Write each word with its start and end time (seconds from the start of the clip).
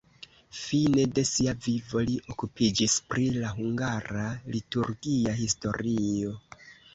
Fine 0.59 1.03
de 1.17 1.23
sia 1.31 1.51
vivo 1.65 2.01
li 2.07 2.15
okupiĝis 2.35 2.95
pri 3.11 3.27
la 3.43 3.51
hungara 3.59 4.25
liturgia 4.57 5.37
historio. 5.43 6.35